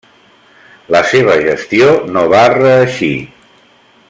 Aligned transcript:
La 0.95 1.01
seva 1.11 1.35
gestió 1.43 1.93
no 2.17 2.27
va 2.35 2.43
reeixir. 2.57 3.15